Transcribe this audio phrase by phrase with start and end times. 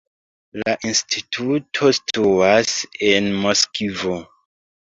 [0.61, 2.75] La instituto situas
[3.11, 4.19] en Moskvo.